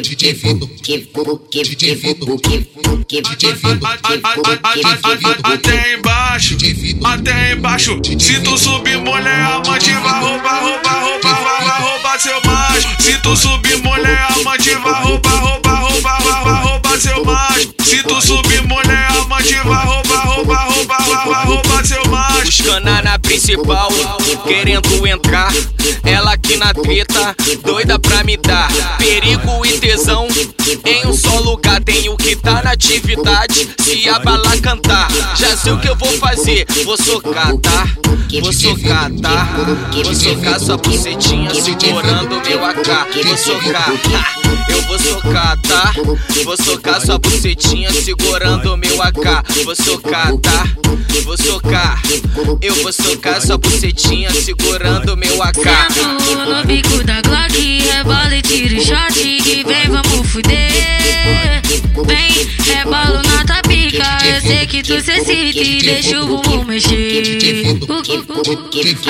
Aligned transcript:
DJ 0.00 0.32
DJ 0.32 0.32
DJ 3.20 3.56
Até 5.44 5.94
embaixo, 5.94 6.56
até 7.04 7.52
embaixo. 7.52 8.00
Se 8.18 8.40
tu 8.40 8.56
subir, 8.56 8.96
mulher 8.98 9.44
amante, 9.44 9.92
vai 9.92 10.20
roubar, 10.22 10.62
roubar, 10.62 11.04
roubar, 11.04 11.44
vai 11.44 11.80
roubar 11.82 12.18
seu 12.18 12.40
macho. 12.46 12.88
Se 13.02 13.18
tu 13.18 13.36
subir, 13.36 13.76
mulher 13.82 14.26
amante, 14.30 14.70
vai 14.76 15.02
roubar, 15.02 15.02
roubar, 15.02 15.40
roubar, 15.42 15.61
Querendo 24.46 25.04
entrar. 25.04 25.52
Ela 26.04 26.34
aqui 26.34 26.56
na 26.56 26.72
treta, 26.72 27.34
doida 27.64 27.98
pra 27.98 28.22
me 28.22 28.36
dar. 28.36 28.68
Perigo 28.98 29.66
e 29.66 29.80
tesão, 29.80 30.28
em 30.86 31.06
um 31.08 31.12
só 31.12 31.40
lugar. 31.40 31.82
Tenho 31.82 32.16
que 32.16 32.36
tá 32.36 32.62
na 32.62 32.70
atividade, 32.70 33.68
se 33.80 34.08
a 34.08 34.20
bala 34.20 34.56
cantar. 34.60 35.08
Sei 35.56 35.70
o 35.70 35.78
que 35.78 35.88
eu 35.88 35.94
vou 35.94 36.08
fazer, 36.18 36.66
vou 36.84 36.96
socar, 36.96 37.56
tá? 37.58 37.86
Vou 38.40 38.52
socar, 38.52 39.10
tá? 39.20 39.48
Vou 39.92 40.14
socar 40.14 40.58
sua 40.58 40.76
bucetinha 40.76 41.54
segurando 41.54 42.40
meu 42.42 42.64
AK. 42.64 43.24
Vou 43.24 43.36
socar, 43.36 43.90
ha! 43.90 44.42
eu 44.72 44.82
vou 44.82 44.98
socar, 44.98 45.60
tá? 45.60 45.92
Vou 46.44 46.56
socar 46.56 47.00
sua 47.00 47.18
bucetinha 47.18 47.92
segurando 47.92 48.76
meu 48.76 49.02
AK. 49.02 49.64
Vou 49.64 49.76
socar, 49.76 50.36
tá? 50.38 50.66
Vou 51.24 51.36
socar, 51.36 52.02
eu 52.60 52.74
vou 52.76 52.92
socar 52.92 53.40
sua 53.40 53.58
bucetinha 53.58 54.30
segurando 54.32 55.16
meu 55.16 55.42
AK. 55.42 55.56
Sento 55.92 56.34
no 56.48 56.64
bico 56.64 57.04
da 57.04 57.20
Glock, 57.20 57.82
rebola 57.82 58.34
e 58.34 58.42
tira 58.42 58.76
o 58.76 58.80
shot 58.80 59.11
sei 65.02 65.02
que 65.02 65.02
tu 65.02 65.02
se 65.02 65.12
excita 65.12 65.60
e 65.60 65.82
deixa 65.82 66.20
o 66.20 66.26
bumbum 66.26 66.64
mexer. 66.64 67.78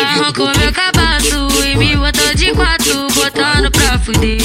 Arrancou 0.00 0.50
meu 0.58 0.72
cabaço 0.72 1.48
e 1.66 1.76
me 1.76 1.96
botou 1.96 2.34
de 2.34 2.52
quatro, 2.52 3.08
botando 3.14 3.70
pra 3.70 3.98
fuder. 3.98 4.38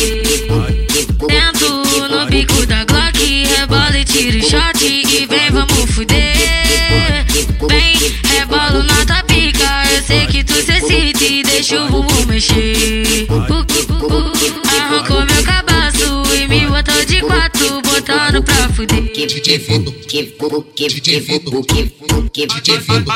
Sento 1.30 1.84
no 2.10 2.26
bico 2.28 2.66
da 2.66 2.84
Glock, 2.84 3.46
rebola 3.46 3.98
e 3.98 4.04
tira 4.04 4.38
o 4.38 4.42
shot 4.42 4.86
e 4.86 5.26
vem, 5.26 5.52
vamos 5.52 5.92
fuder. 5.92 7.26
Vem, 7.70 7.96
rebolo 8.30 8.84
na 8.84 9.06
tua 9.06 9.24
pica, 9.24 9.84
eu 9.96 10.04
sei 10.04 10.28
que 10.28 10.44
tu 10.44 10.54
se 10.54 10.74
excita 10.74 11.24
e 11.24 11.44
deixa 11.44 11.82
o 11.82 11.88
bumbum 11.90 12.26
mexer. 12.28 13.28
Botando 18.78 19.10
pra 19.10 19.24
fuder. 19.26 19.28
DJ 19.28 19.58
Vindo, 19.58 19.92
DJ 19.92 20.34
Vindo, 20.34 20.66
DJ 20.74 21.20
Vindo, 21.20 23.12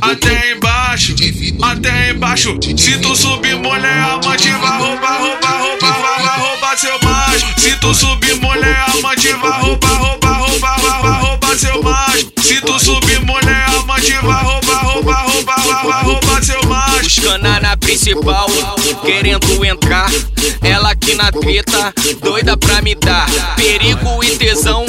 Até 0.00 0.52
embaixo, 0.52 1.14
até 1.62 2.10
embaixo. 2.10 2.58
Se 2.76 2.98
tu 2.98 3.14
subir, 3.14 3.56
mulher 3.56 4.02
amante, 4.02 4.50
vai 4.50 4.78
roubar, 4.78 5.20
roubar, 5.20 5.60
roubar, 5.60 6.00
vai 6.00 6.38
roubar 6.40 6.78
seu 6.78 6.98
macho. 7.02 7.46
Se 7.60 7.76
tu 7.76 7.94
subir, 7.94 8.34
mulher 8.40 8.84
amante, 8.88 9.32
vai 9.34 9.60
roubar, 9.60 9.98
roubar, 9.98 10.40
roubar, 10.40 10.80
vai 10.80 11.20
roubar 11.20 11.56
seu 11.56 11.82
macho. 11.82 12.32
Se 12.42 12.60
tu 12.60 12.78
subir, 12.78 13.20
mulher 13.20 13.64
amante, 13.78 14.12
vai 14.12 14.44
roubar, 14.44 14.84
roubar, 14.84 15.30
roubar, 15.30 15.84
vai 15.84 16.04
roubar 16.04 16.44
seu 16.44 16.62
macho. 16.64 17.02
Buscando 17.04 17.60
na 17.60 17.76
principal, 17.76 18.48
querendo 19.04 19.64
entrar. 19.64 20.10
Aqui 21.10 21.14
na 21.16 21.32
treta, 21.32 21.94
doida 22.20 22.56
pra 22.56 22.80
me 22.82 22.94
dar. 22.94 23.26
Perigo 23.56 24.22
e 24.22 24.36
tesão, 24.36 24.86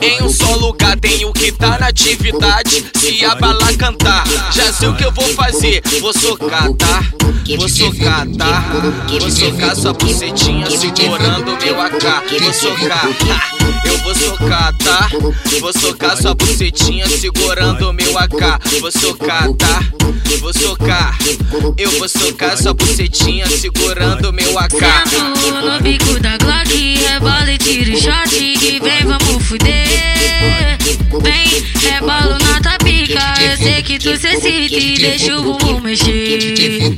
em 0.00 0.22
um 0.22 0.30
só 0.30 0.54
lugar. 0.54 0.98
Tenho 0.98 1.30
que 1.32 1.52
tá 1.52 1.78
na 1.78 1.88
atividade, 1.88 2.86
se 2.96 3.24
a 3.24 3.34
bala 3.34 3.76
cantar. 3.76 4.24
Já 4.50 4.72
sei 4.72 4.88
o 4.88 4.94
que 4.94 5.04
eu 5.04 5.12
vou 5.12 5.28
fazer, 5.34 5.82
vou 6.00 6.12
socar, 6.12 6.72
tá? 6.72 7.04
Vou 7.56 7.68
socar, 7.68 8.26
tá? 8.38 8.64
Vou 9.08 9.30
socar 9.30 9.76
sua 9.76 9.92
bucetinha 9.92 10.70
segurando 10.70 11.58
meu 11.62 11.80
AK. 11.82 12.40
Vou 12.40 12.52
socar, 12.54 13.06
ha! 13.30 13.57
Eu 13.84 13.98
vou 13.98 14.14
socar, 14.14 14.72
tá? 14.78 15.08
Vou 15.60 15.72
socar 15.72 16.16
sua 16.16 16.34
bucetinha 16.34 17.06
segurando 17.08 17.92
meu 17.92 18.18
AK. 18.18 18.80
Vou 18.80 18.92
socar, 18.92 19.52
tá? 19.54 19.82
Vou 20.40 20.52
socar, 20.52 21.18
eu 21.76 21.90
vou 21.92 22.08
socar 22.08 22.56
sua 22.56 22.74
bucetinha 22.74 23.46
segurando 23.46 24.32
meu 24.32 24.58
AK. 24.58 24.72
Sento 24.72 25.66
no 25.66 25.80
bico 25.80 26.20
da 26.20 26.36
Glock, 26.38 26.96
rebola 26.96 27.52
e 27.52 27.58
tira 27.58 27.96
shot 27.96 28.36
e 28.36 28.80
vem, 28.80 29.04
vamos 29.04 29.46
fuder. 29.46 30.78
Vem, 31.22 31.48
rebolo 31.80 32.38
na 32.38 32.60
tua 32.60 32.78
pica, 32.78 33.34
eu 33.42 33.56
sei 33.56 33.82
que 33.82 33.98
tu 33.98 34.16
se 34.16 34.28
excita 34.28 34.76
e 34.76 34.98
deixa 34.98 35.36
o 35.36 35.42
bumbum 35.42 35.80
mexer. 35.80 36.94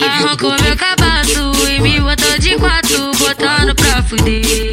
Arrancou 0.00 0.54
meu 0.62 0.76
cabaço 0.76 1.52
e 1.68 1.80
me 1.80 2.00
botou 2.00 2.38
de 2.38 2.56
quatro, 2.56 3.12
botando 3.18 3.74
pra 3.74 4.02
fuder. 4.02 4.65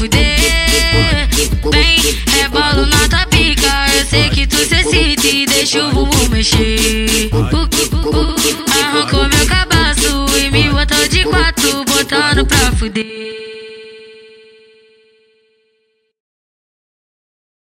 Fuder. 0.00 1.28
Vem, 1.70 1.98
rebolo 2.32 2.86
na 2.86 3.06
tua 3.06 3.26
pica, 3.26 3.86
eu 3.98 4.06
sei 4.06 4.30
que 4.30 4.46
tu 4.46 4.56
se 4.56 4.76
excita 4.76 5.26
e 5.26 5.44
deixa 5.44 5.84
o 5.84 5.92
bumbum 5.92 6.28
mexer. 6.30 7.30
Arrancou 8.70 9.28
meu 9.28 9.46
cabaço 9.46 10.26
e 10.38 10.50
me 10.50 10.70
botou 10.70 11.06
de 11.08 11.22
quatro, 11.24 11.84
botando 11.84 12.46
pra 12.46 12.72
fuder. 12.72 13.49